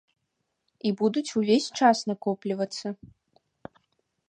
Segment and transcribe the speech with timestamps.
[0.89, 2.87] І будуць увесь час накоплівацца.